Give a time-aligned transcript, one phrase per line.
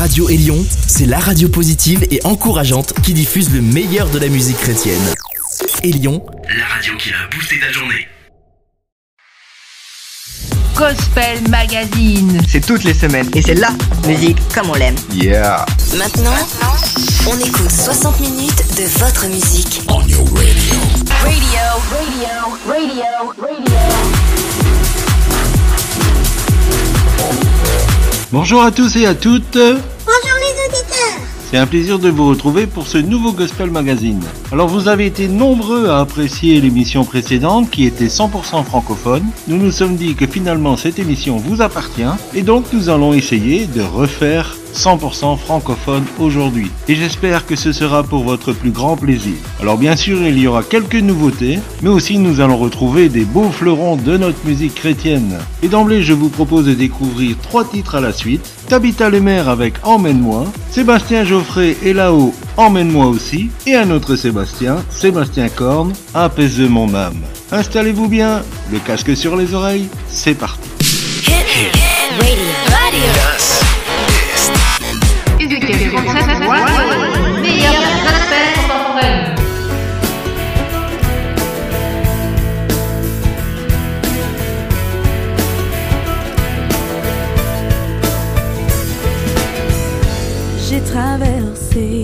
[0.00, 4.56] Radio Élion, c'est la radio positive et encourageante qui diffuse le meilleur de la musique
[4.56, 4.98] chrétienne.
[5.82, 6.24] Élion,
[6.58, 8.08] la radio qui a boosté ta journée.
[10.74, 12.40] Gospel Magazine.
[12.48, 13.28] C'est toutes les semaines.
[13.34, 13.72] Et c'est la
[14.06, 14.96] musique comme on l'aime.
[15.12, 15.66] Yeah.
[15.98, 16.48] Maintenant,
[17.28, 19.82] on écoute 60 minutes de votre musique.
[19.88, 20.76] On your radio.
[21.20, 21.60] Radio,
[21.90, 24.19] radio, radio, radio.
[28.32, 29.54] Bonjour à tous et à toutes.
[29.54, 31.20] Bonjour les auditeurs.
[31.50, 34.22] C'est un plaisir de vous retrouver pour ce nouveau Gospel Magazine.
[34.52, 39.24] Alors vous avez été nombreux à apprécier l'émission précédente qui était 100% francophone.
[39.48, 43.66] Nous nous sommes dit que finalement cette émission vous appartient et donc nous allons essayer
[43.66, 46.70] de refaire 100% francophone aujourd'hui.
[46.88, 49.34] Et j'espère que ce sera pour votre plus grand plaisir.
[49.60, 53.50] Alors bien sûr, il y aura quelques nouveautés, mais aussi nous allons retrouver des beaux
[53.50, 55.38] fleurons de notre musique chrétienne.
[55.62, 58.48] Et d'emblée, je vous propose de découvrir trois titres à la suite.
[58.68, 65.48] Tabitha Lemaire avec Emmène-moi, Sébastien Geoffrey et là-haut Emmène-moi aussi, et un autre Sébastien, Sébastien
[65.48, 67.22] Korn, Apaise mon âme.
[67.52, 70.69] Installez-vous bien, le casque sur les oreilles, c'est parti.
[75.80, 75.88] J'ai
[90.82, 92.02] traversé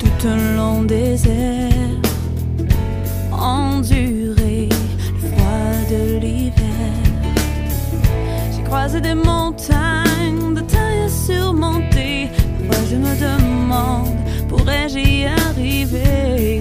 [0.00, 1.70] tout un long désert,
[3.30, 6.54] enduré le froid de l'hiver.
[8.56, 9.83] J'ai croisé des montagnes
[14.48, 16.53] pourrais-je y arriver?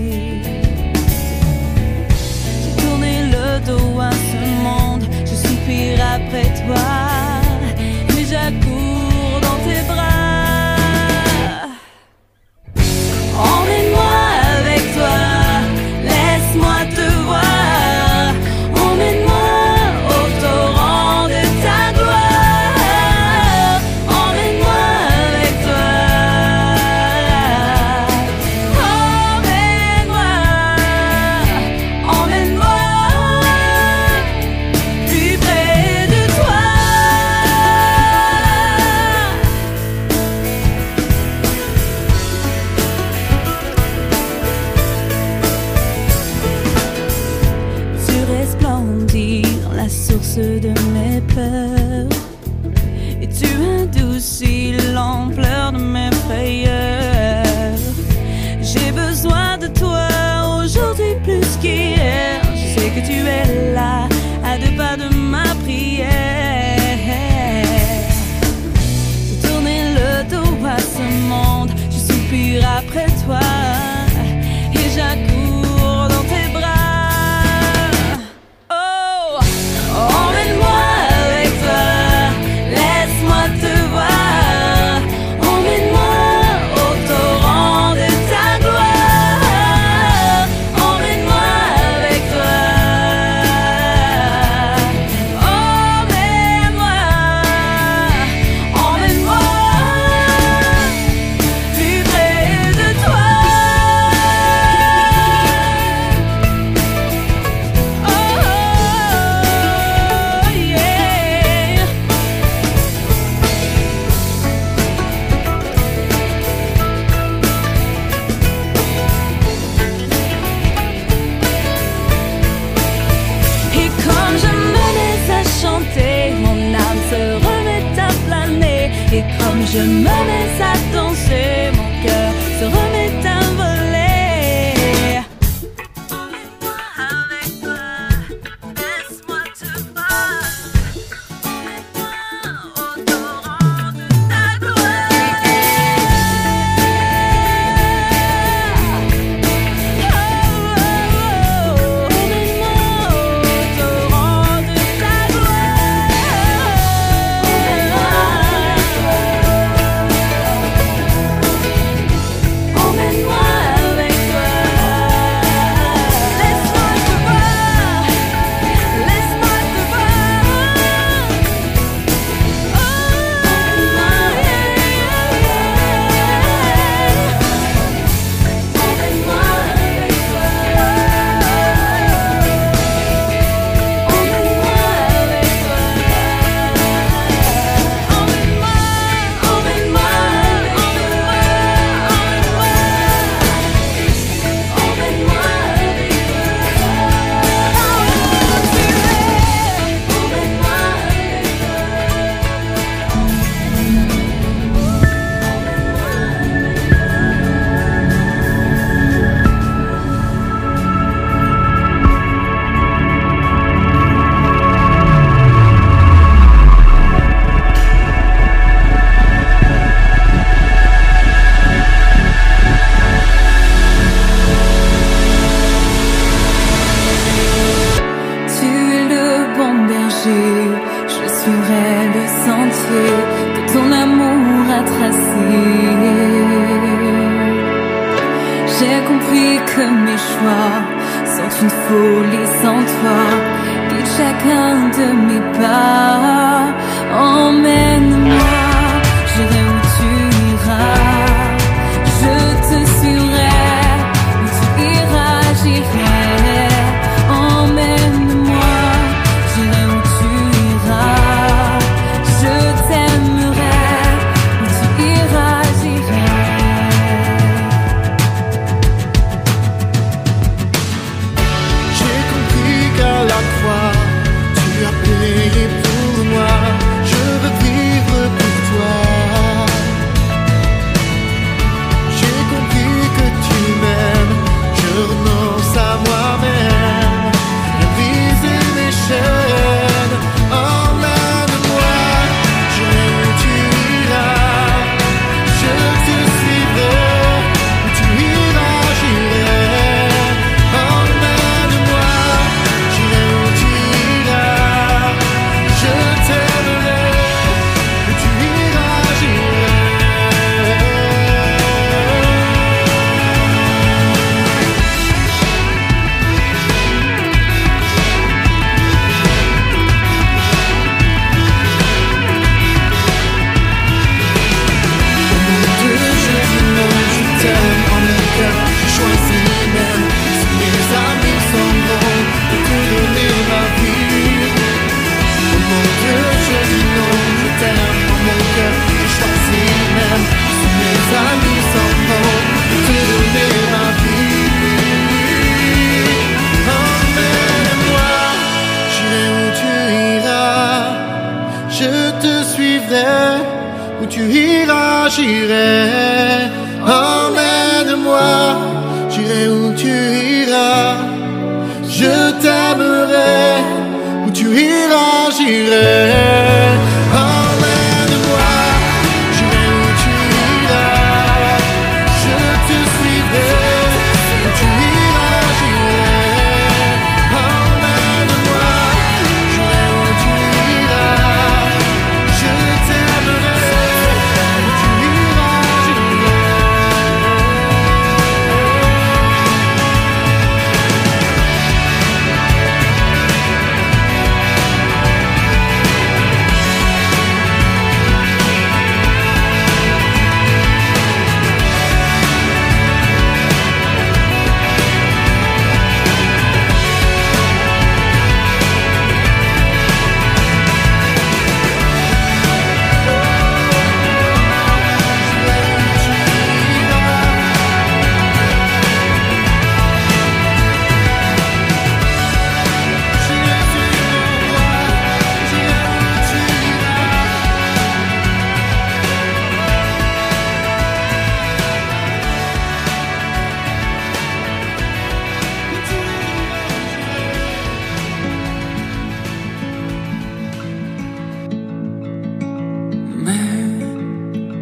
[129.84, 130.23] Comme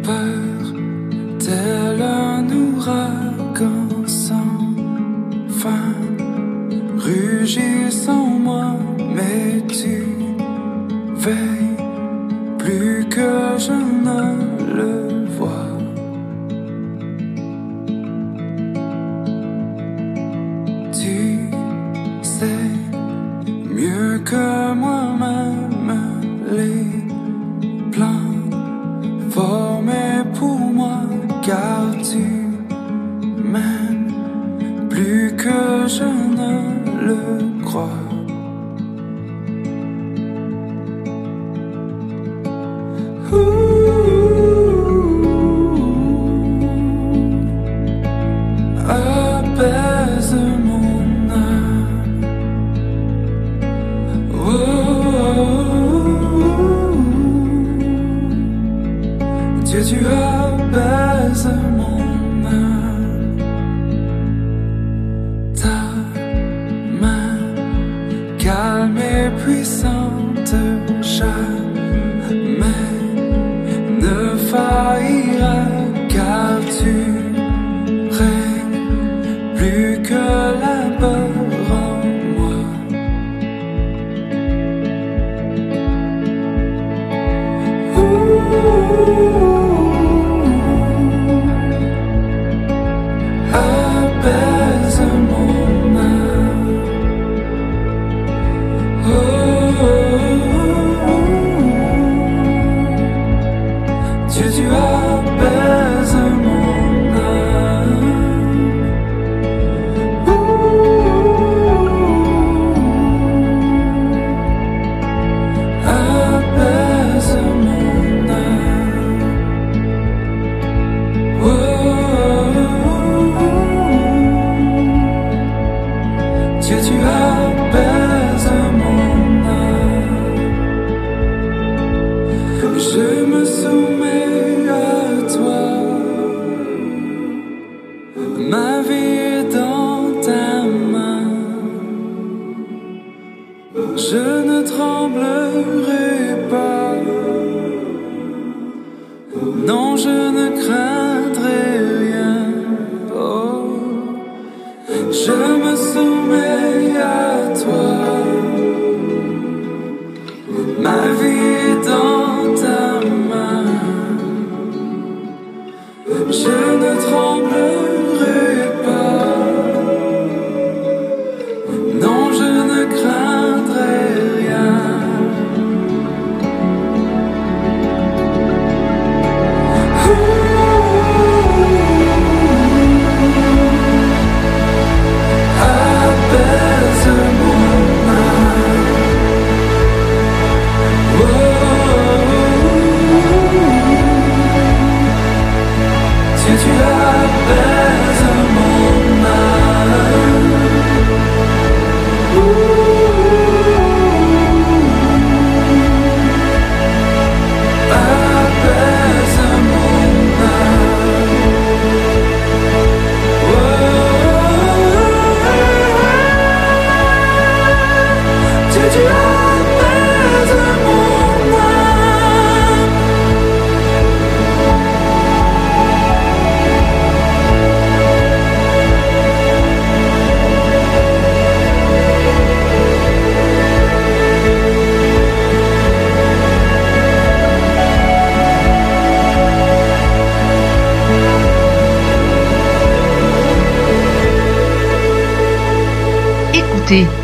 [0.02, 0.41] bird.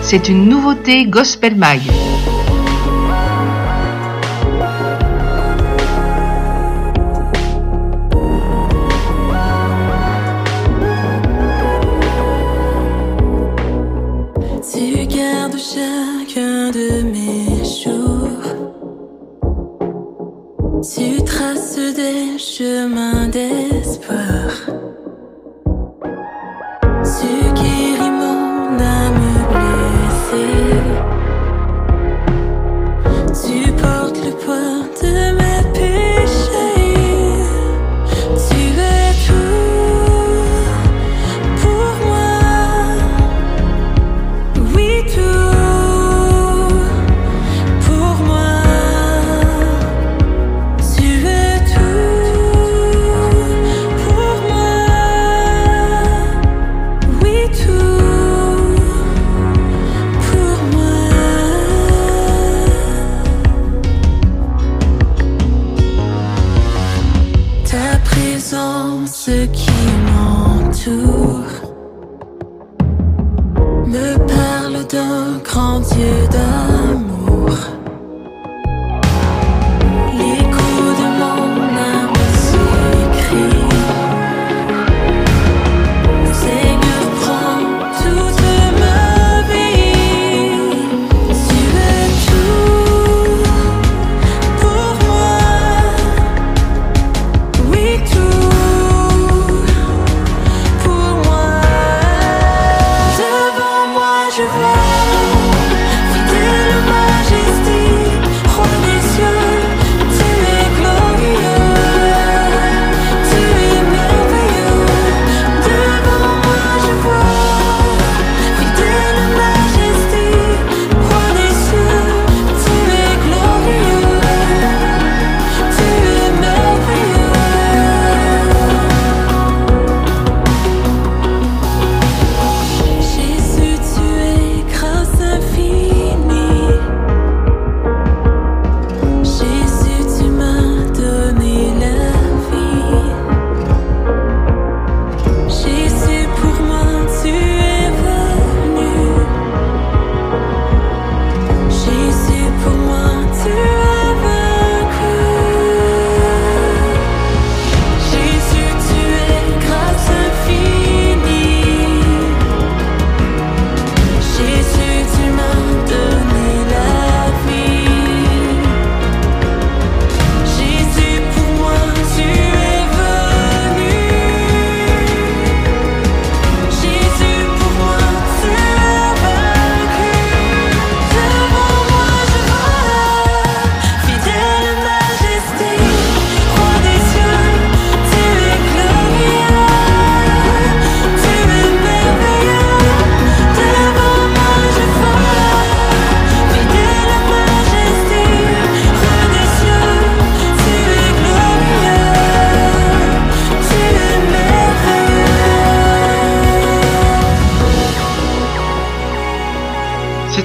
[0.00, 1.80] C'est une nouveauté Gospel Mag.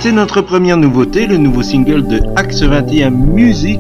[0.04, 3.80] C'était notre première nouveauté, le nouveau single de Axe 21 Music,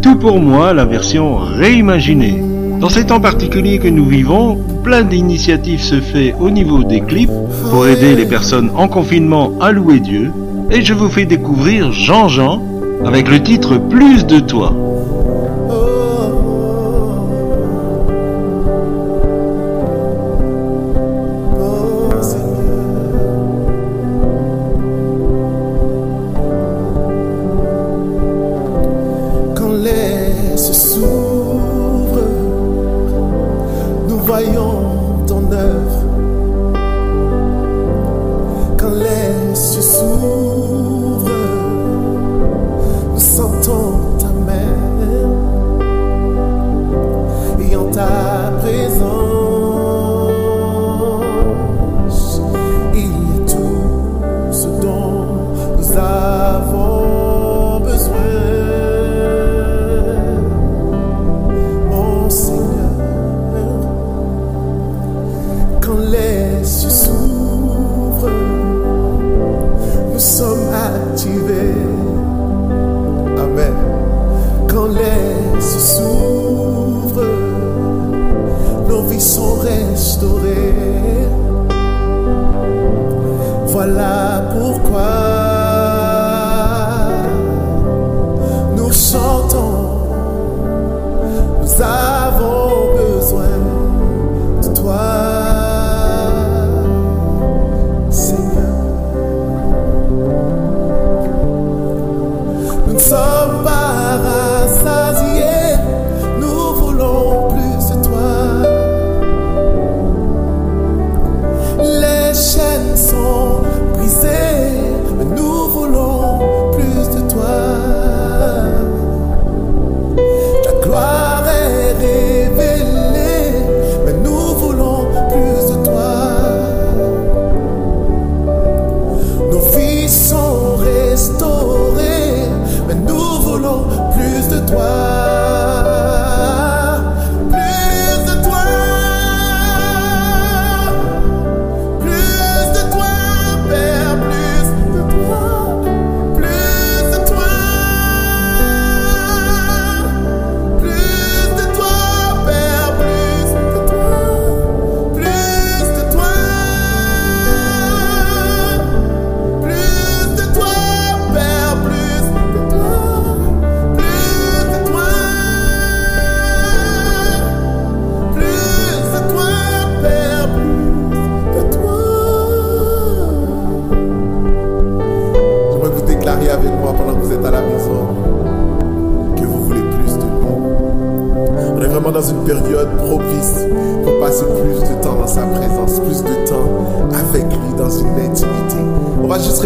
[0.00, 2.42] Tout pour moi, la version réimaginée.
[2.80, 7.30] Dans ces temps particuliers que nous vivons, plein d'initiatives se fait au niveau des clips
[7.70, 10.32] pour aider les personnes en confinement à louer Dieu.
[10.70, 12.62] Et je vous fais découvrir Jean-Jean
[13.04, 14.72] avec le titre Plus de toi.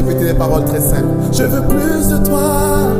[0.06, 1.06] Répéter les paroles très simples.
[1.32, 2.91] Je veux plus de toi.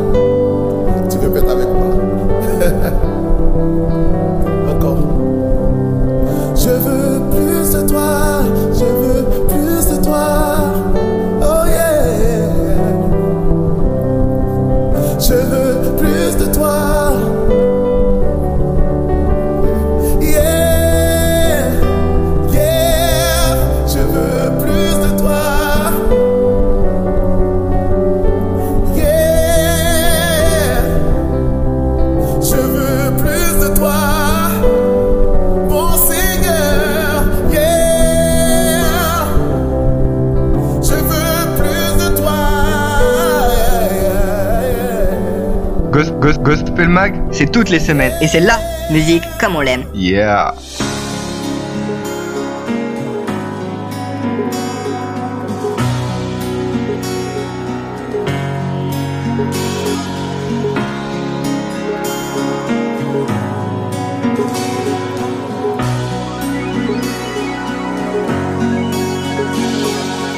[46.89, 48.13] Mag, c'est toutes les semaines.
[48.21, 48.59] Et c'est la
[48.91, 49.85] musique comme on l'aime.
[49.95, 50.55] Yeah.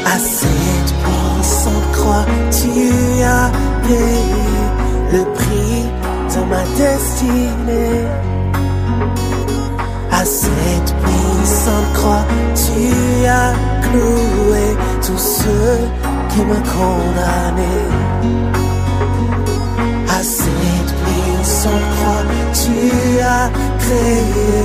[0.07, 3.51] À cette puissante croix, tu as
[3.87, 4.44] payé
[6.55, 8.05] ma destinée.
[10.21, 12.25] À cette puissante croix,
[12.63, 13.53] tu as
[13.87, 14.67] cloué
[15.07, 15.79] tous ceux
[16.31, 17.77] qui m'ont condamné.
[20.19, 22.25] À cette puissante croix,
[22.61, 22.75] tu
[23.37, 23.47] as
[23.85, 24.63] créé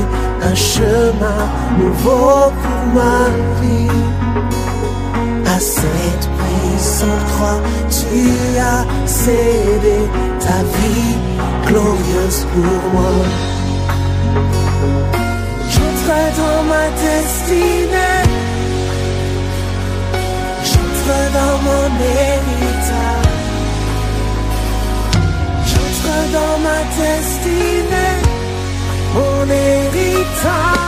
[0.49, 1.41] un chemin
[1.79, 3.19] nouveau pour ma
[3.61, 4.01] vie.
[5.55, 7.59] À cette puissante croix,
[7.97, 9.97] tu as cédé
[10.39, 13.11] ta vie glorieuse pour moi.
[15.73, 18.23] J'entrai dans ma destinée,
[20.69, 23.35] j'entre dans mon héritage,
[25.69, 28.17] j'entre dans ma destinée,
[29.15, 30.78] mon héritage.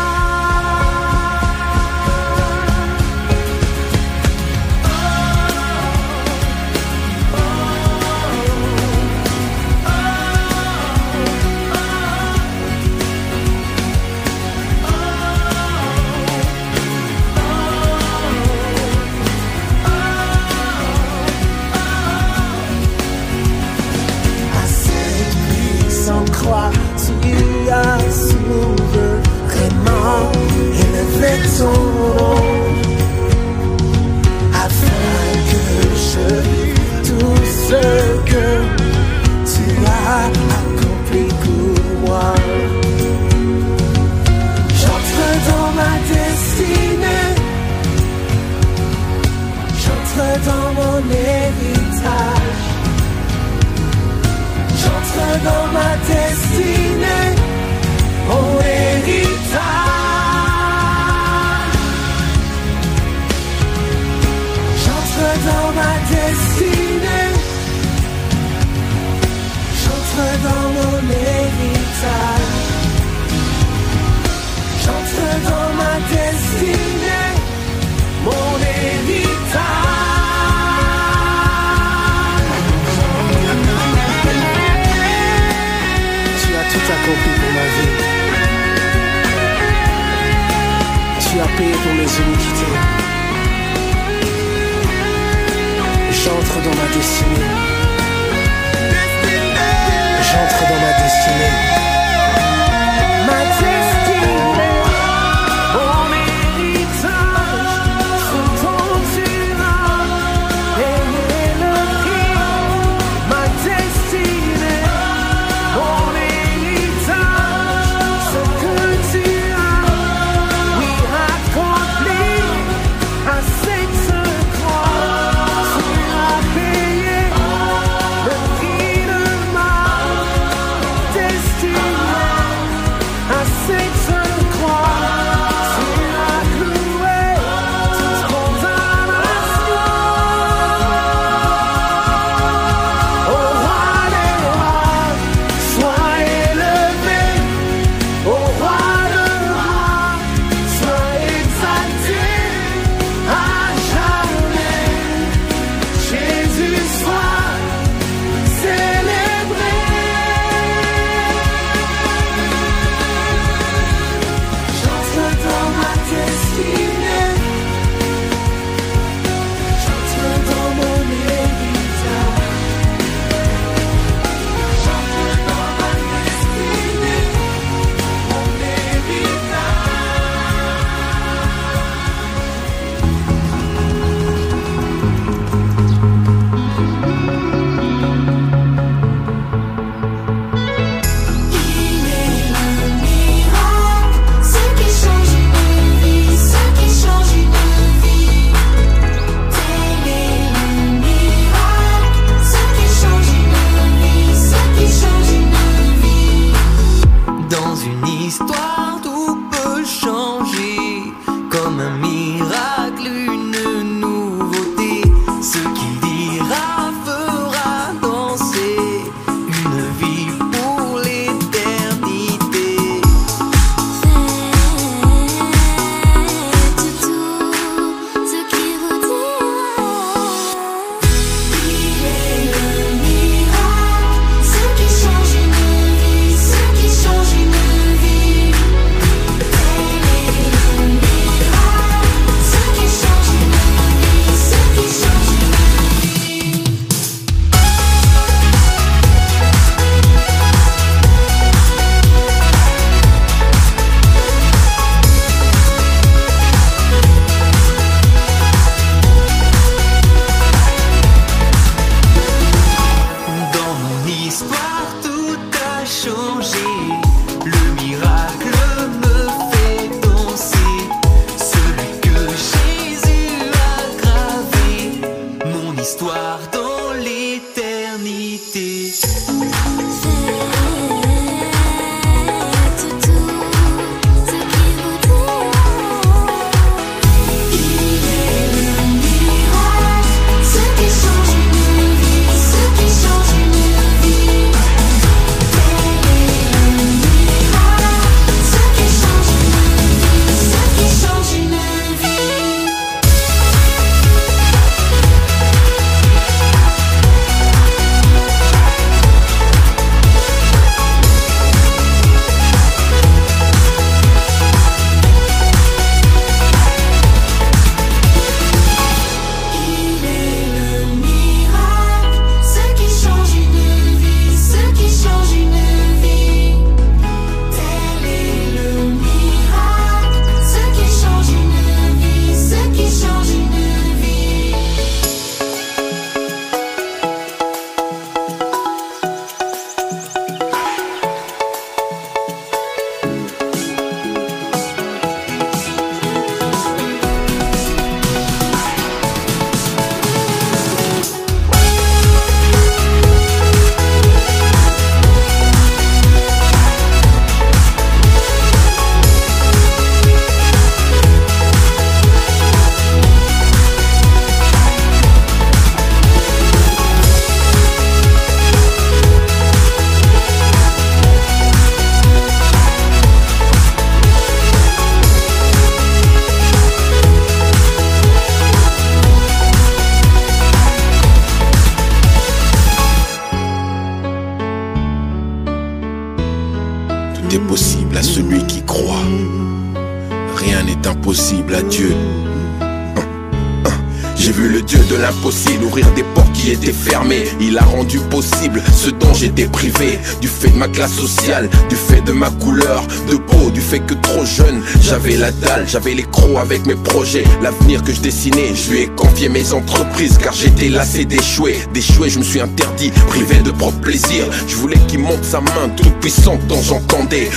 [399.42, 400.00] Ce dont j'étais privé.
[400.22, 403.80] Du fait de ma classe sociale, du fait de ma couleur de peau, du fait
[403.80, 407.24] que trop jeune, j'avais la dalle, j'avais les crocs avec mes projets.
[407.42, 411.58] L'avenir que je dessinais, je lui ai confié mes entreprises car j'étais lassé d'échouer.
[411.74, 414.26] D'échouer, je me suis interdit, privé de propre plaisir.
[414.48, 417.30] Je voulais qu'il monte sa main toute puissante dont j'entendais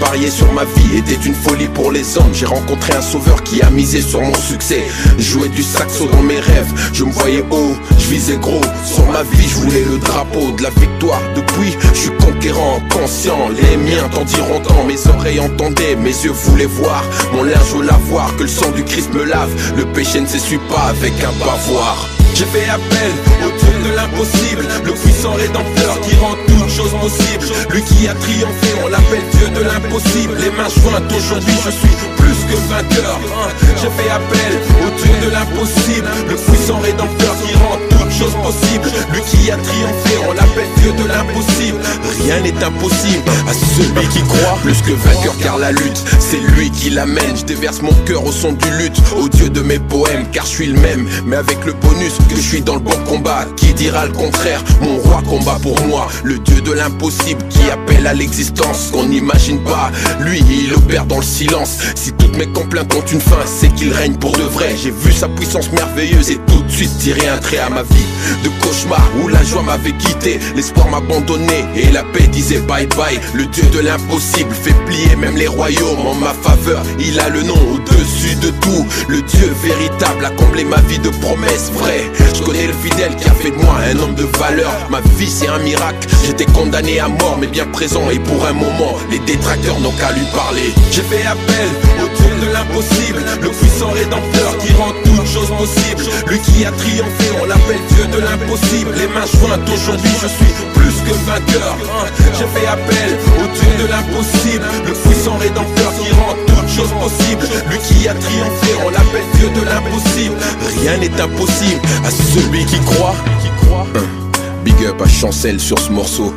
[0.00, 2.32] Parier sur ma vie était une folie pour les hommes.
[2.32, 4.82] J'ai rencontré un sauveur qui a misé sur mon succès.
[5.18, 8.60] Jouer du sac dans mes rêves, je me voyais haut, je visais gros.
[8.84, 11.20] Sur ma vie, je voulais le drapeau de la victoire.
[11.36, 13.48] Depuis, je suis conquérant, conscient.
[13.50, 14.84] Les miens t'en diront tant.
[14.84, 17.04] Mes oreilles entendaient, mes yeux voulaient voir.
[17.32, 19.50] Mon linge veut voir, que le sang du Christ me lave.
[19.76, 22.08] Le péché ne s'essuie pas avec un bavoir.
[22.34, 23.12] J'ai fait appel
[23.46, 27.46] au Dieu de l'impossible, le puissant rédempteur qui rend toutes choses possibles.
[27.70, 30.34] Lui qui a triomphé, on l'appelle Dieu de l'impossible.
[30.40, 33.20] Les mains jointes, aujourd'hui je suis plus que vainqueur.
[33.80, 38.90] J'ai fait appel au Dieu de l'impossible, le puissant rédempteur qui rend toutes choses possibles.
[39.12, 41.78] Lui qui a triomphé, on l'appelle Dieu de l'impossible.
[42.24, 44.58] Rien n'est impossible à celui qui croit.
[44.62, 47.36] Plus que vainqueur car la lutte, c'est lui qui l'amène.
[47.36, 50.50] Je déverse mon cœur au son du lutte, au Dieu de mes poèmes, car je
[50.50, 53.46] suis le même, mais avec le bonus que je suis dans le bon combat.
[53.56, 54.62] Qui dira le contraire?
[54.80, 59.60] Mon roi combat pour moi, le Dieu de l'impossible qui appelle à l'existence qu'on n'imagine
[59.60, 59.90] pas.
[60.20, 61.78] Lui, il opère dans le silence.
[61.94, 64.74] Si toutes mes complaintes ont une fin, c'est qu'il règne pour de vrai.
[64.82, 68.04] J'ai vu sa puissance merveilleuse et tout de suite tiré un trait à ma vie
[68.42, 73.18] de cauchemar où la joie m'avait quitté, l'espoir m'abandonnait et la paix disait bye bye.
[73.34, 76.82] Le Dieu de l'impossible fait plier même les royaumes en ma faveur.
[76.98, 78.86] Il a le nom au-dessus de tout.
[79.08, 82.10] Le Dieu véritable a comblé ma vie de promesses vraies.
[82.34, 84.72] Je connais le fidèle qui a fait de moi un homme de valeur.
[84.90, 86.08] Ma vie c'est un miracle.
[86.26, 90.12] J'étais condamné à mort, mais bien présent et pour un moment, les détracteurs n'ont qu'à
[90.12, 90.72] lui parler.
[90.90, 91.68] J'ai fait appel
[92.02, 97.46] au Dieu de l'impossible, le puissant rédempteur qui rend toutes Lui qui a triomphé, on
[97.46, 98.92] l'appelle Dieu de l'impossible.
[98.96, 101.76] Les mains jointes, aujourd'hui je suis plus que vainqueur.
[102.38, 107.48] J'ai fait appel au Dieu de l'impossible, le puissant rédempteur qui rend toutes choses possibles.
[107.68, 110.36] Lui qui a triomphé, on l'appelle Dieu de l'impossible.
[110.80, 113.16] Rien n'est impossible à celui qui croit.
[113.62, 113.86] Croit.
[114.64, 116.32] Big up à Chancel sur ce morceau.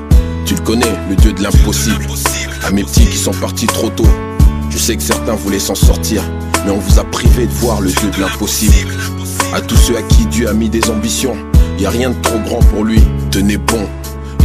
[0.45, 2.07] Tu le connais, le dieu de l'impossible.
[2.65, 4.07] À mes petits qui sont partis trop tôt.
[4.71, 6.23] Je sais que certains voulaient s'en sortir,
[6.67, 8.93] mais on vous a privé de voir le dieu de l'impossible.
[9.53, 11.35] À tous ceux à qui Dieu a mis des ambitions,
[11.79, 13.01] y a rien de trop grand pour lui.
[13.31, 13.87] Tenez bon,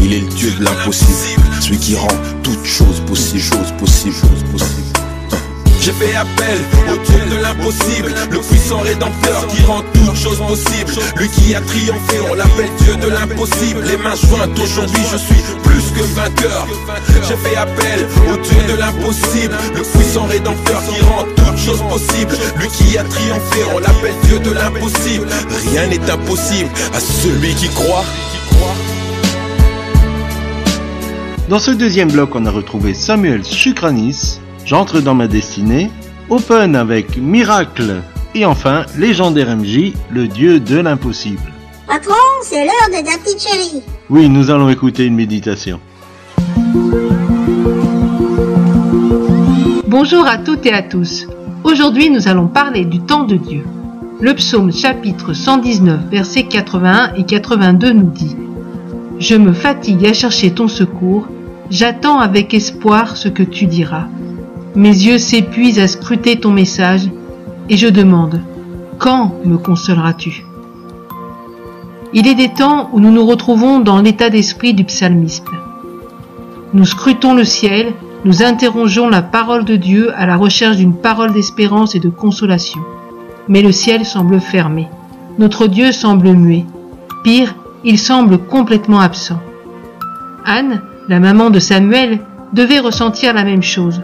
[0.01, 2.07] il est le dieu de l'impossible, celui qui rend
[2.45, 3.43] toutes choses possibles,
[3.79, 4.15] possibles,
[4.53, 5.12] possibles.
[5.85, 6.61] J'ai fait appel
[6.93, 10.93] au Dieu de l'impossible, le puissant rédempteur qui rend toutes choses possibles.
[11.17, 13.83] Lui qui a triomphé, on l'appelle Dieu de l'impossible.
[13.83, 16.69] Les mains jointes, aujourd'hui je suis plus que vainqueur.
[17.27, 22.37] J'ai fait appel au Dieu de l'impossible, le puissant rédempteur qui rend toutes choses possibles.
[22.61, 25.27] Lui qui a triomphé, on l'appelle Dieu de l'impossible.
[25.73, 28.05] Rien n'est impossible à celui qui croit.
[31.49, 35.91] Dans ce deuxième bloc, on a retrouvé Samuel Chukranis, J'entre dans ma destinée,
[36.31, 38.03] Open avec Miracle,
[38.35, 41.53] et enfin Légendaire MJ, le dieu de l'impossible.
[41.87, 43.83] Patron, c'est l'heure de ta petite chérie.
[44.09, 45.81] Oui, nous allons écouter une méditation.
[49.87, 51.27] Bonjour à toutes et à tous.
[51.65, 53.65] Aujourd'hui, nous allons parler du temps de Dieu.
[54.21, 58.37] Le psaume chapitre 119, versets 81 et 82 nous dit
[59.19, 61.27] Je me fatigue à chercher ton secours,
[61.69, 64.07] j'attends avec espoir ce que tu diras.
[64.75, 67.11] Mes yeux s'épuisent à scruter ton message
[67.69, 68.41] et je demande,
[68.99, 70.47] quand me consoleras-tu?
[72.15, 75.47] Il est des temps où nous nous retrouvons dans l'état d'esprit du psalmiste.
[76.73, 77.93] Nous scrutons le ciel,
[78.25, 82.81] nous interrogeons la parole de Dieu à la recherche d'une parole d'espérance et de consolation.
[83.49, 84.89] Mais le ciel semble fermé.
[85.39, 86.65] Notre Dieu semble muet.
[87.25, 87.55] Pire,
[87.85, 89.41] il semble complètement absent.
[90.47, 92.21] Anne, la maman de Samuel,
[92.55, 94.01] devait ressentir la même chose.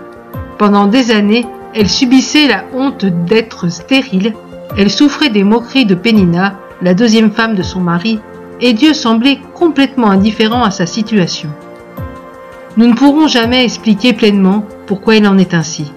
[0.59, 4.35] Pendant des années, elle subissait la honte d'être stérile,
[4.77, 8.19] elle souffrait des moqueries de Pénina, la deuxième femme de son mari,
[8.61, 11.49] et Dieu semblait complètement indifférent à sa situation.
[12.77, 15.93] Nous ne pourrons jamais expliquer pleinement pourquoi il en est ainsi,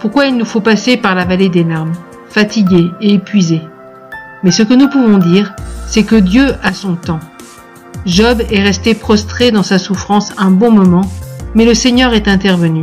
[0.00, 1.92] pourquoi il nous faut passer par la vallée des larmes,
[2.30, 3.62] fatigués et épuisés.
[4.42, 5.52] Mais ce que nous pouvons dire,
[5.86, 7.20] c'est que Dieu a son temps.
[8.06, 11.04] Job est resté prostré dans sa souffrance un bon moment,
[11.54, 12.82] mais le Seigneur est intervenu.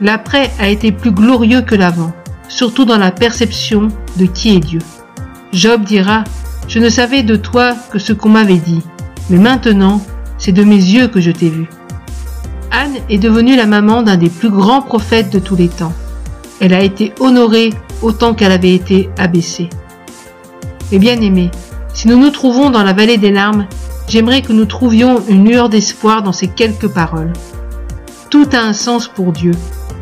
[0.00, 2.12] L'après a été plus glorieux que l'avant,
[2.48, 4.80] surtout dans la perception de qui est Dieu.
[5.52, 6.24] Job dira,
[6.68, 8.82] Je ne savais de toi que ce qu'on m'avait dit,
[9.28, 10.00] mais maintenant
[10.38, 11.68] c'est de mes yeux que je t'ai vu.
[12.70, 15.92] Anne est devenue la maman d'un des plus grands prophètes de tous les temps.
[16.60, 19.68] Elle a été honorée autant qu'elle avait été abaissée.
[20.90, 21.50] Mes bien-aimés,
[21.92, 23.66] si nous nous trouvons dans la vallée des larmes,
[24.08, 27.32] j'aimerais que nous trouvions une lueur d'espoir dans ces quelques paroles.
[28.30, 29.52] Tout a un sens pour Dieu.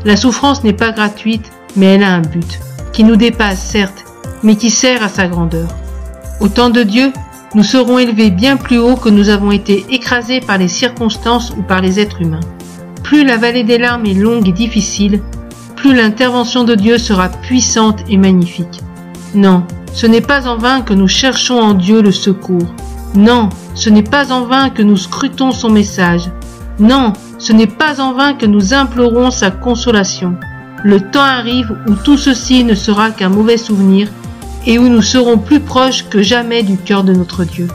[0.05, 2.61] La souffrance n'est pas gratuite, mais elle a un but,
[2.93, 4.05] qui nous dépasse certes,
[4.43, 5.69] mais qui sert à sa grandeur.
[6.41, 7.13] Au temps de Dieu,
[7.55, 11.63] nous serons élevés bien plus haut que nous avons été écrasés par les circonstances ou
[11.63, 12.41] par les êtres humains.
[13.03, 15.23] Plus la vallée des larmes est longue et difficile,
[15.75, 18.81] plus l'intervention de Dieu sera puissante et magnifique.
[19.35, 22.75] Non, ce n'est pas en vain que nous cherchons en Dieu le secours.
[23.15, 26.31] Non, ce n'est pas en vain que nous scrutons son message.
[26.79, 30.37] Non, ce n'est pas en vain que nous implorons sa consolation.
[30.85, 34.09] Le temps arrive où tout ceci ne sera qu'un mauvais souvenir
[34.67, 37.67] et où nous serons plus proches que jamais du cœur de notre Dieu.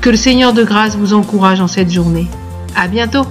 [0.00, 2.26] Que le Seigneur de grâce vous encourage en cette journée.
[2.74, 3.26] À bientôt!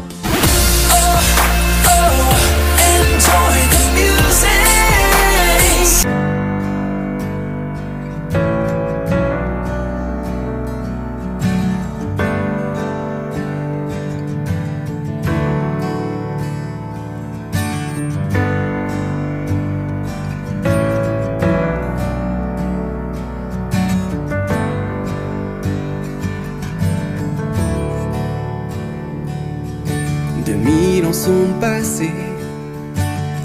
[30.50, 32.10] Deux mille ans sont passés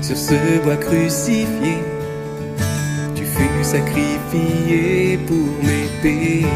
[0.01, 1.77] sur ce bois crucifié.
[3.15, 6.49] Tu fus sacrifié pour mes péchés.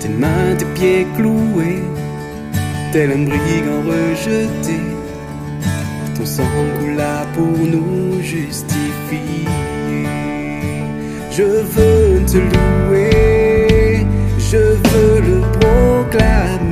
[0.00, 1.82] Tes mains, tes pieds cloués,
[2.92, 4.80] tel un brigand rejeté.
[6.16, 6.44] Ton sang
[6.78, 9.44] coula pour nous justifier.
[11.30, 14.06] Je veux te louer,
[14.38, 16.65] je veux le proclamer.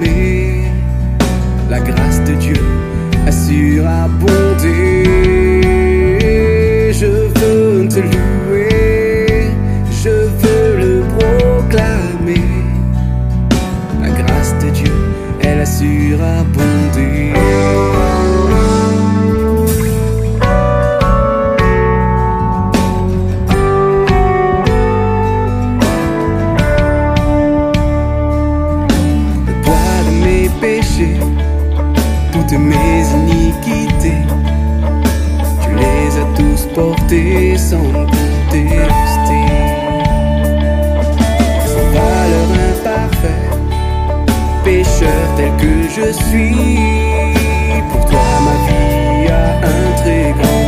[3.95, 4.44] acabou.
[45.97, 46.55] Je suis,
[47.93, 50.64] pour toi ma vie a un très grand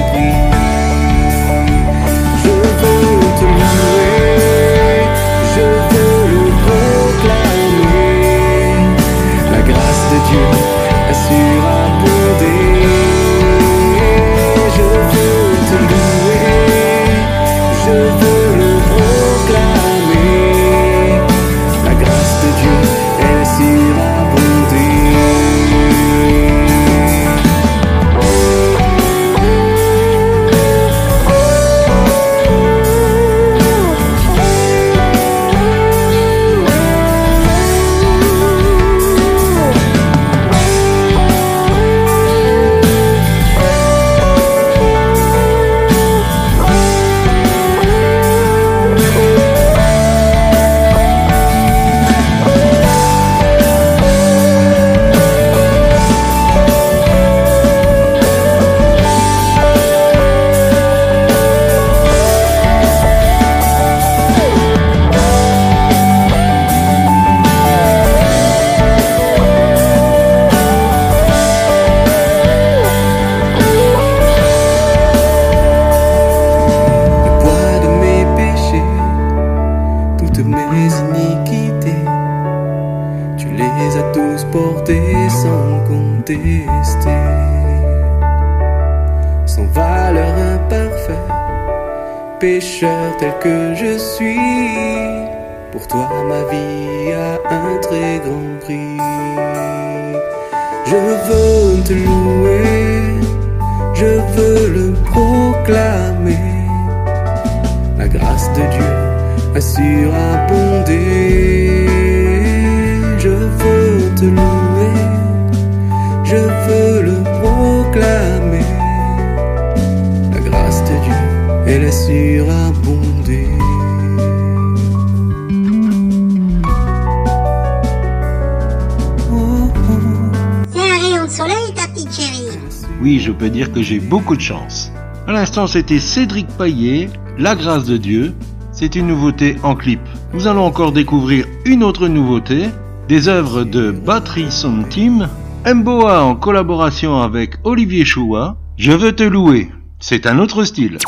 [134.47, 134.93] chance.
[135.27, 138.33] À l'instant, c'était Cédric Paillet, La grâce de Dieu.
[138.71, 140.01] C'est une nouveauté en clip.
[140.33, 142.69] Nous allons encore découvrir une autre nouveauté,
[143.09, 145.29] des œuvres de Battery Sound Team,
[145.67, 148.57] Mboa en collaboration avec Olivier Choua.
[148.77, 149.73] Je veux te louer.
[149.99, 150.99] C'est un autre style.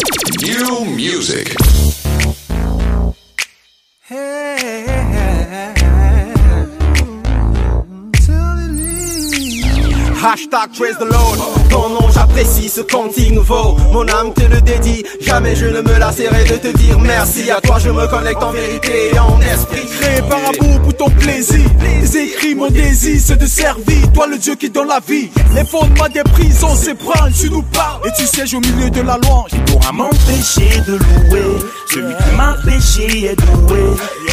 [0.42, 1.54] New music.
[10.20, 11.57] Hashtag praise the Lord.
[11.70, 13.76] Ton nom j'apprécie ce cantique nouveau.
[13.92, 15.04] Mon âme te le dédie.
[15.20, 17.50] Jamais je ne me lasserai de te dire merci.
[17.50, 19.86] À toi je me connecte en vérité et en esprit.
[20.00, 21.64] Créé par amour pour ton plaisir.
[21.80, 24.12] Les écrits, mon désir, c'est de servir.
[24.12, 25.30] Toi le Dieu qui donne la vie.
[25.54, 28.00] Les fondements des prisons s'ébranlent, tu nous parles.
[28.06, 29.50] Et tu sièges au milieu de la louange.
[29.50, 31.58] Qui pourra m'empêcher de louer
[31.92, 33.80] Celui qui m'a péché est doué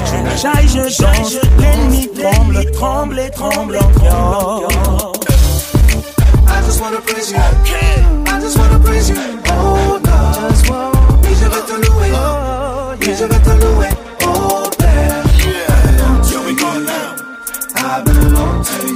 [0.05, 4.65] Je jaille, je danse L'ennemi tremble, tremble tremble encore
[5.07, 5.14] I
[6.65, 7.37] just wanna praise you.
[7.37, 9.15] I just wanna praise you.
[9.47, 10.49] Oh no.
[10.49, 11.19] Just wanna.
[11.23, 12.11] Oui, je vais te louer.
[12.99, 13.89] Oui, je vais te louer.
[14.23, 15.23] Oh Père.
[15.25, 17.15] Oh, Here we go now.
[17.75, 18.94] I belong to you.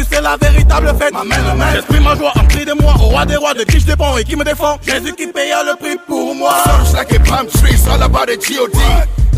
[0.00, 1.14] Jésus, c'est la véritable fête.
[1.72, 4.16] J'exprime ma joie en cri de moi, au roi des rois, de qui je dépends
[4.16, 4.78] et qui me défend.
[4.86, 6.54] Jésus qui paye le prix pour moi.
[6.64, 8.78] Sounds like a palm tree, it's all about a G.O.D.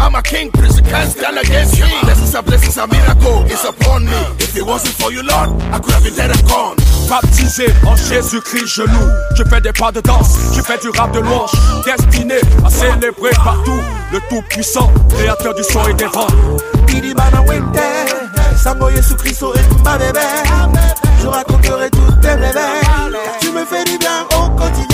[0.00, 1.88] I'm a king, prince, you can't stand against me.
[2.02, 4.10] Blessings are blessings, a miracle, it's upon me.
[4.40, 6.76] If it wasn't for you, Lord, I could have been dead and gone.
[7.08, 9.10] Baptisé en Jésus-Christ, je loue.
[9.36, 11.50] Je fais des pas de danse, je fais du rap de louange.
[11.84, 13.80] Destiné à célébrer partout
[14.12, 16.26] le Tout-Puissant, créateur du son et des vents.
[18.62, 20.20] Sango Yesu Christo est ma bébé.
[21.20, 22.28] Je raconterai toutes tes.
[22.28, 23.10] Car
[23.40, 24.91] tu me fais du bien au quotidien.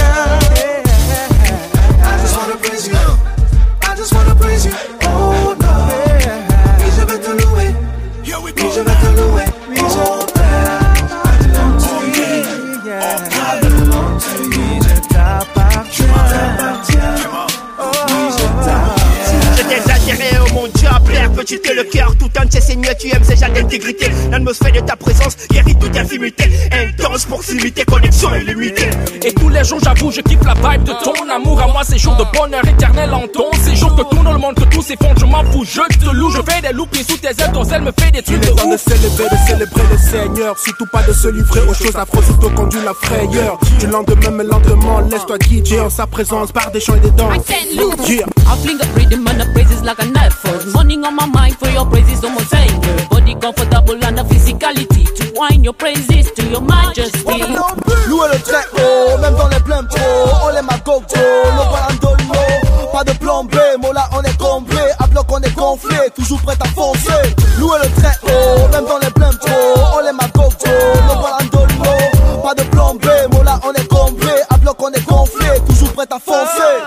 [24.31, 26.45] L'atmosphère de ta présence guérit toute infimité.
[26.73, 28.89] Intense proximité, connexion illimitée.
[29.59, 32.25] Les jours j'avoue je kiffe la vibe de ton amour à moi c'est jour de
[32.37, 35.45] bonheur éternel en ton C'est jour que tout le monde que tout s'effondre je m'en
[35.45, 38.11] fous je te loue je fais des loupes sous tes ailes ton zèle me fait
[38.11, 40.59] des trucs Il de est temps de célébrer, de célébrer le Seigneur.
[40.59, 43.59] Surtout pas de se livrer aux choses affreuses, auto conduit la frayeur.
[43.79, 47.35] Du lendemain, mais lentement, laisse-toi guider en sa présence par des chants et des danses.
[48.09, 48.27] Yeah.
[48.47, 50.73] I fling a rhythm and the praises like a knife force.
[50.75, 52.81] Morning on my mind for your praises almost saying
[53.11, 57.43] Body comfortable and the physicality to whine your praises to your majesty.
[58.09, 59.97] Louer le très haut, même dans les pleins pots.
[60.45, 62.41] On les magogo, le balandolo.
[62.93, 64.93] Pas de plan B, Mola on est complet.
[64.99, 67.35] À bloc on est gonflé, toujours prêt à foncer.
[67.59, 69.81] Louer le très haut, même dans les pleins pots.
[69.95, 72.43] On les magogo, le balandolo.
[72.43, 74.43] Pas de plan B, Mola on est complet.
[74.51, 76.79] À bloc on est gonflé, toujours prêt à foncer.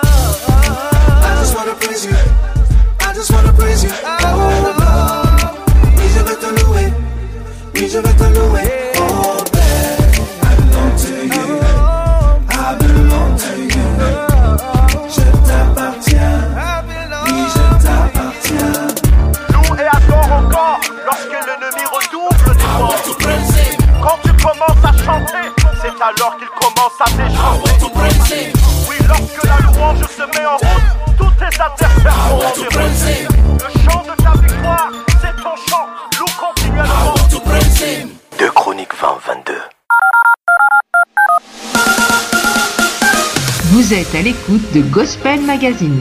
[6.14, 6.92] Je vais te louer.
[7.74, 8.31] Oui, je vais te louer.
[27.00, 28.52] À t'échanger.
[28.88, 33.26] Oui, lorsque la louange se met en route, tous tes adversaires sont environnés.
[33.48, 34.90] Le chant de ta victoire,
[35.20, 35.86] c'est ton chant.
[36.18, 37.14] Loue continuellement.
[38.38, 39.54] De Chronique 2022.
[43.72, 46.00] Vous êtes à l'écoute de Gospel Magazine.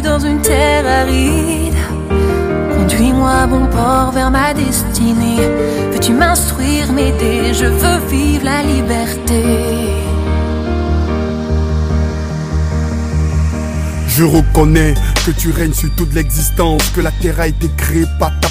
[0.00, 1.74] Dans une terre aride.
[2.76, 5.36] Conduis-moi à bon port vers ma destinée.
[5.92, 7.52] Veux-tu m'instruire, m'aider?
[7.52, 9.42] Je veux vivre la liberté.
[14.08, 14.94] Je reconnais
[15.26, 18.48] que tu règnes sur toute l'existence, que la terre a été créée par ta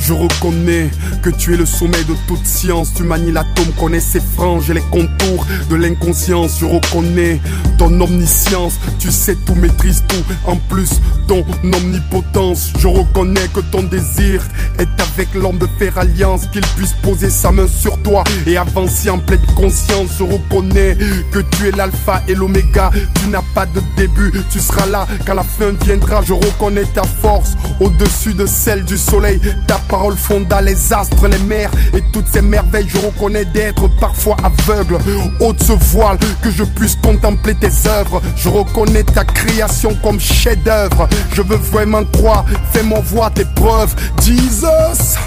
[0.00, 0.90] Je reconnais
[1.22, 2.94] que tu es le sommet de toute science.
[2.94, 6.58] Tu manies l'atome, connais ses franges et les contours de l'inconscience.
[6.60, 7.40] Je reconnais
[7.76, 8.78] ton omniscience.
[8.98, 10.24] Tu sais tout, maîtrise tout.
[10.46, 12.72] En plus, ton omnipotence.
[12.78, 14.42] Je reconnais que ton désir
[14.78, 16.46] est avec l'homme de faire alliance.
[16.52, 20.10] Qu'il puisse poser sa main sur toi et avancer en pleine conscience.
[20.18, 20.96] Je reconnais
[21.32, 22.90] que tu es l'alpha et l'oméga.
[23.20, 26.22] Tu n'as pas de début, tu seras là quand la fin viendra.
[26.22, 29.40] Je reconnais ta force au-dessus de celle du soleil.
[29.66, 32.88] Ta parole fonda les astres, les mers et toutes ces merveilles.
[32.88, 34.98] Je reconnais d'être parfois aveugle.
[35.40, 38.22] Ôte ce voile que je puisse contempler tes œuvres.
[38.36, 41.08] Je reconnais ta création comme chef-d'œuvre.
[41.34, 42.44] Je veux vraiment croire.
[42.72, 43.94] Fais-moi voir tes preuves.
[44.22, 45.18] Jesus.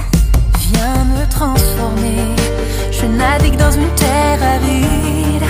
[0.72, 2.36] Viens me transformer.
[2.92, 5.44] Je navigue dans une terre aride.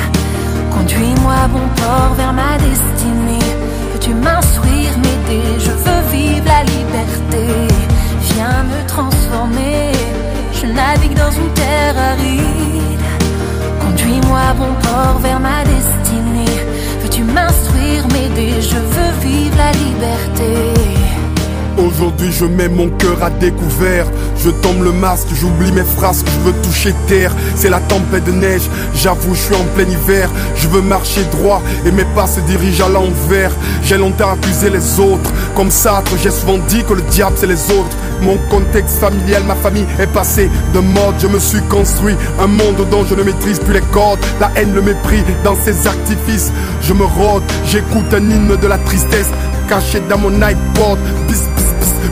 [0.71, 3.55] Conduis-moi bon port vers ma destinée.
[3.93, 7.28] Peux-tu m'instruire, m'aider Je veux vivre la liberté.
[8.39, 9.91] Viens me transformer.
[10.53, 13.05] Je navigue dans une terre aride.
[13.81, 16.57] Conduis-moi bon port vers ma destinée.
[17.01, 18.53] Veux-tu m'instruire, m'aider?
[18.61, 20.79] Je veux vivre la liberté.
[21.77, 24.05] Aujourd'hui je mets mon cœur à découvert
[24.37, 28.25] Je tombe le masque, j'oublie mes phrases que je veux toucher terre C'est la tempête
[28.25, 32.27] de neige, j'avoue je suis en plein hiver Je veux marcher droit et mes pas
[32.27, 33.51] se dirigent à l'envers
[33.83, 37.69] J'ai longtemps accusé les autres Comme Sartre j'ai souvent dit que le diable c'est les
[37.71, 37.97] autres.
[38.21, 41.15] Mon contexte familial, ma famille est passée de mode.
[41.19, 44.19] Je me suis construit un monde dont je ne maîtrise plus les codes.
[44.39, 46.53] La haine, le mépris dans ses artifices.
[46.81, 49.27] Je me rôde, j'écoute un hymne de la tristesse
[49.67, 50.97] Caché dans mon iPod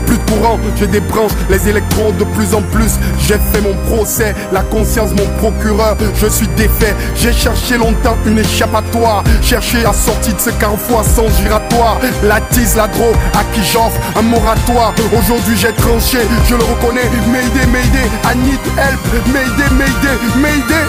[0.06, 2.98] plus de courant, j'ai des branches, les électrons de plus en plus.
[3.18, 6.94] J'ai fait mon procès, la conscience mon procureur, je suis défait.
[7.14, 11.98] J'ai cherché longtemps une échappatoire, cherché la sortie de ce carrefour sans giratoire.
[12.24, 14.94] La tise, la drogue, à qui j'offre un moratoire.
[15.18, 16.18] Aujourd'hui j'ai tranché,
[16.48, 17.08] je le reconnais.
[17.30, 19.00] Mayday, Mayday, I need help.
[19.26, 20.86] Mayday, Mayday, Mayday.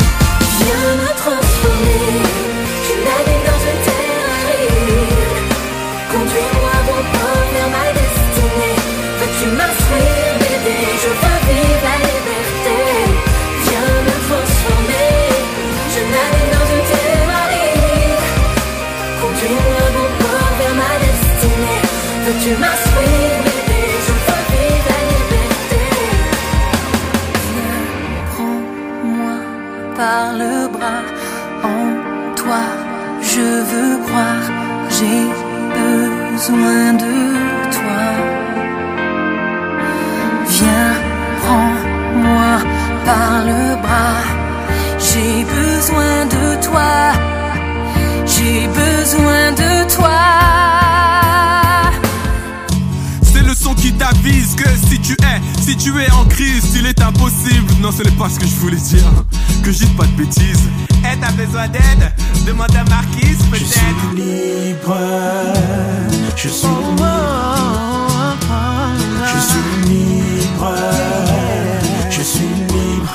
[0.60, 2.39] Viens me.
[22.42, 23.46] tu m'inspires,
[24.06, 24.40] je veux.
[27.48, 27.82] Viens,
[28.32, 29.38] prends-moi
[29.98, 31.06] par le bras,
[31.74, 31.86] en
[32.36, 32.66] toi,
[33.22, 34.48] je veux croire,
[34.96, 35.22] j'ai
[35.82, 37.16] besoin de
[37.76, 38.04] toi.
[40.56, 40.94] Viens,
[41.42, 42.52] prends-moi
[43.06, 44.24] par le bras,
[45.08, 46.94] j'ai besoin de toi,
[48.26, 49.69] j'ai besoin de toi.
[54.56, 57.72] Que si tu es, si tu es en crise, il est impossible.
[57.82, 59.06] Non, ce n'est pas ce que je voulais dire.
[59.64, 60.70] Que je dise pas de bêtises.
[61.04, 62.14] Eh, t'as besoin d'aide?
[62.46, 63.66] Demande à Marquise, peut-être.
[63.66, 64.98] Je suis libre.
[66.36, 67.06] Je suis libre.
[69.26, 70.74] Je suis libre.
[72.16, 73.10] Je suis libre.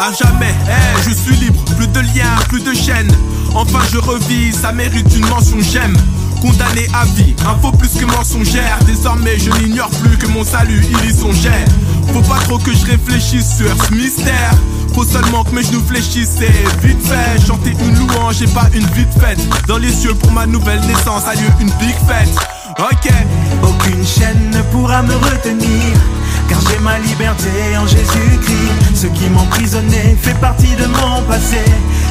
[0.00, 1.62] À jamais, eh, je suis libre.
[1.76, 3.12] Plus de liens, plus de chaînes.
[3.54, 5.96] Enfin, je revis, ça mérite une mention j'aime.
[6.40, 8.78] Condamné à vie, info plus que mensongère.
[8.86, 11.64] Désormais, je n'ignore plus que mon salut, il y songeait.
[12.12, 14.52] Faut pas trop que je réfléchisse sur ce mystère.
[14.94, 18.86] Faut seulement que mes genoux fléchissent et vite fait Chanter une louange et pas une
[18.86, 22.34] vite faite Dans les cieux pour ma nouvelle naissance a lieu une big fête
[22.78, 23.12] Ok
[23.62, 25.94] Aucune chaîne ne pourra me retenir
[26.48, 28.94] car j'ai ma liberté en Jésus-Christ.
[28.94, 31.62] Ce qui m'emprisonnait fait partie de mon passé.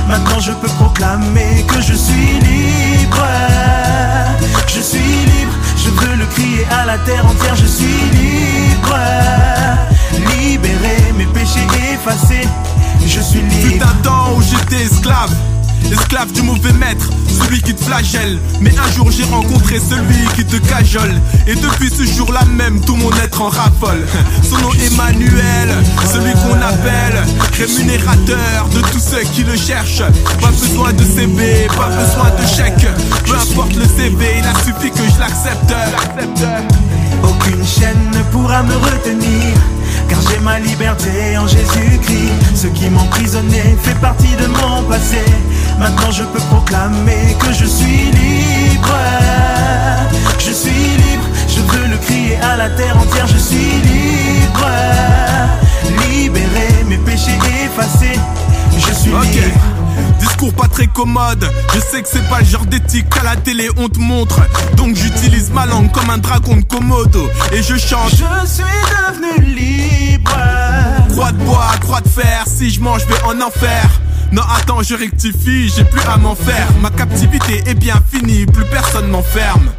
[0.07, 3.27] Maintenant je peux proclamer que je suis libre.
[4.67, 7.55] Je suis libre, je veux le crier à la terre entière.
[7.55, 8.95] Je suis libre,
[10.29, 12.47] libéré, mes péchés effacés.
[13.05, 13.69] Je suis libre.
[13.69, 15.33] Fut un temps où j'étais esclave.
[15.91, 17.09] Esclave du mauvais maître,
[17.41, 18.39] celui qui te flagelle.
[18.61, 21.21] Mais un jour j'ai rencontré celui qui te cajole.
[21.47, 24.05] Et depuis ce jour-là même, tout mon être en raffole.
[24.43, 25.69] Son nom Emmanuel,
[26.11, 27.23] celui qu'on appelle
[27.53, 30.03] rémunérateur de tous ceux qui le cherchent.
[30.41, 32.87] Pas besoin de CV, pas besoin de chèque.
[33.25, 35.73] Peu importe le CV, il a suffi que je l'accepte.
[37.23, 39.76] Aucune chaîne ne pourra me retenir.
[40.09, 42.55] Car j'ai ma liberté en Jésus-Christ.
[42.55, 45.23] Ce qui m'emprisonnait fait partie de mon passé.
[45.79, 48.95] Maintenant je peux proclamer que je suis libre.
[50.39, 53.27] Je suis libre, je veux le crier à la terre entière.
[53.27, 54.67] Je suis libre.
[56.01, 58.19] Libéré, mes péchés effacés.
[58.77, 59.76] Je suis libre.
[60.19, 63.69] Discours pas très commode, je sais que c'est pas le genre d'éthique qu'à la télé
[63.77, 64.39] on te montre.
[64.75, 68.11] Donc j'utilise ma langue comme un dragon de Komodo et je chante.
[68.11, 70.37] Je suis devenu libre.
[71.11, 73.89] Croix de bois, croix de fer, si je mange, je vais en enfer.
[74.31, 76.67] Non, attends, je rectifie, j'ai plus à m'en faire.
[76.81, 79.71] Ma captivité est bien finie, plus personne m'enferme.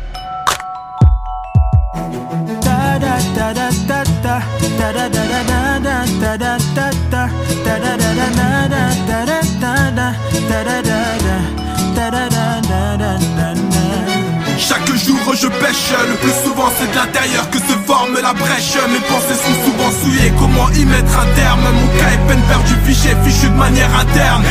[14.59, 18.77] Chaque jour je pêche, le plus souvent c'est de l'intérieur que se forme la brèche.
[18.91, 21.61] Mes pensées sont souvent souillées, comment y mettre un terme?
[21.61, 24.43] Mon cas est peine perdu, fiché, fichu de manière interne.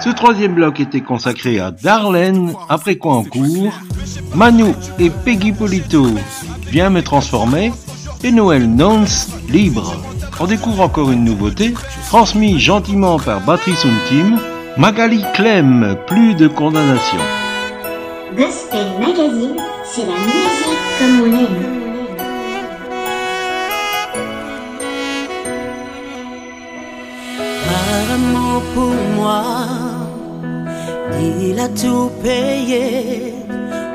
[0.00, 3.72] Ce troisième bloc était consacré à Darlene, après quoi en cours,
[4.34, 6.06] Manu et Peggy Polito,
[6.70, 7.72] Viens me transformer,
[8.24, 9.94] et Noël Nance, Libre.
[10.40, 11.72] On découvre encore une nouveauté,
[12.08, 13.76] transmise gentiment par Batterie
[14.08, 14.40] Team,
[14.78, 17.18] Magali Clem, plus de condamnation.
[18.34, 21.82] Gospel Magazine, c'est la musique comme on aime.
[27.68, 29.44] Par amour pour moi,
[31.20, 33.34] il a tout payé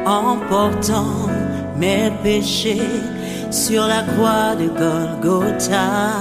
[0.05, 1.27] en portant
[1.75, 2.81] mes péchés
[3.49, 6.11] sur la croix de Golgotha.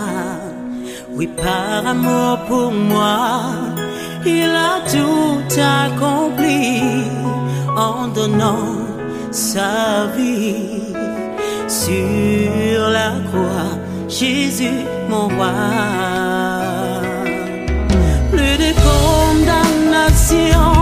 [1.14, 3.40] Oui, par amour pour moi,
[4.26, 7.04] il a tout accompli
[7.76, 8.74] en donnant
[9.30, 10.94] sa vie
[11.68, 13.78] sur la croix.
[14.08, 15.52] Jésus, mon roi.
[18.32, 20.72] Plus de condamnation,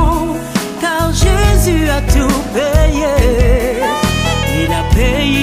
[0.81, 3.15] car Jésus a tout payé.
[4.61, 5.34] Il a payé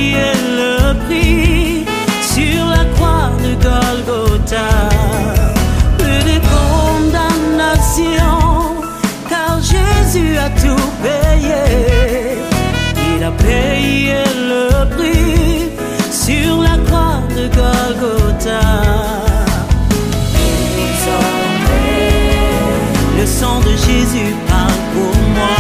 [23.92, 25.58] Jésus parle pour moi.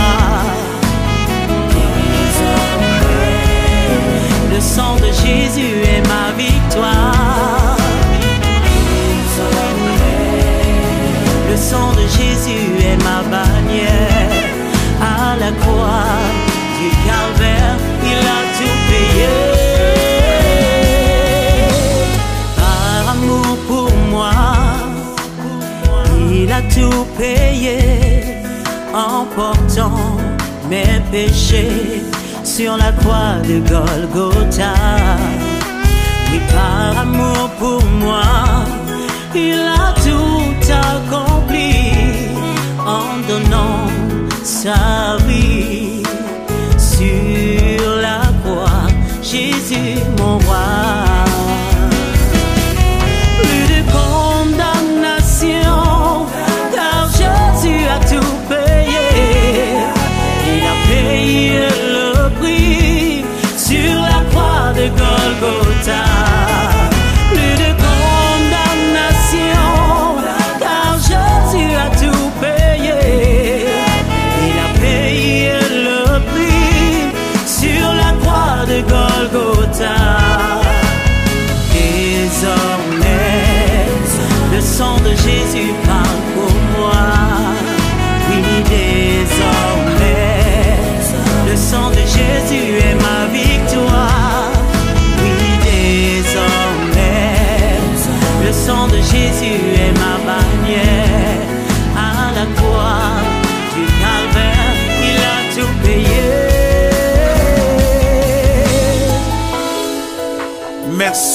[2.15, 3.35] Désormais,
[4.53, 7.77] le sang de Jésus est ma victoire.
[11.49, 14.31] Le sang de Jésus est ma bannière.
[15.01, 16.15] À la croix
[16.79, 17.77] du calvaire,
[18.11, 19.33] il a tout payé.
[22.59, 24.31] Par amour pour moi,
[26.33, 28.10] Il a tout payé
[29.35, 30.17] portant
[30.69, 32.03] mes péchés
[32.43, 34.73] sur la croix de Golgotha.
[36.31, 38.23] Oui, par amour pour moi,
[39.35, 41.73] il a tout accompli
[42.79, 43.87] en donnant
[44.43, 46.03] sa vie
[46.77, 48.87] sur la croix.
[49.21, 50.90] Jésus, mon roi.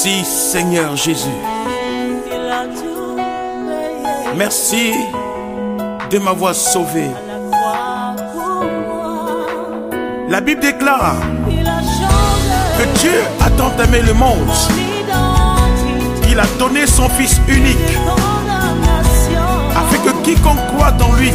[0.07, 1.27] Merci Seigneur Jésus.
[2.31, 2.53] Il.
[4.37, 4.93] Merci
[6.09, 7.11] de m'avoir sauvé.
[10.29, 11.17] La Bible déclare
[11.51, 11.69] Il
[12.79, 14.49] que Dieu a tant aimé le monde
[16.23, 17.99] qu'il a donné son Fils unique
[19.75, 21.33] afin que quiconque croit dans lui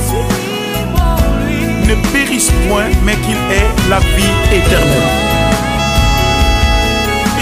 [1.90, 5.31] ne périsse point mais qu'il ait la vie éternelle.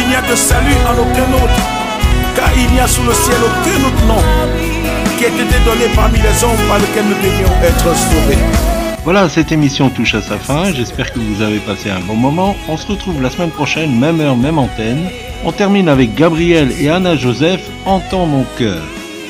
[0.10, 1.62] Il n'y a de salut en aucun autre
[2.36, 4.18] car il n'y a sous le ciel aucun autre nom
[5.20, 8.40] qui ait été donné parmi les hommes par lequel nous devions être sauvés.
[9.04, 10.74] Voilà, cette émission touche à sa fin.
[10.74, 12.56] J'espère que vous avez passé un bon moment.
[12.68, 15.12] On se retrouve la semaine prochaine, même heure, même antenne.
[15.46, 18.82] On termine avec Gabriel et Anna Joseph, Entends mon cœur.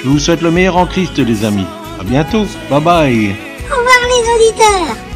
[0.02, 1.68] Je vous souhaite le meilleur en Christ, les amis.
[2.00, 2.46] À bientôt.
[2.70, 3.36] Bye bye.
[3.70, 5.09] Au revoir les auditeurs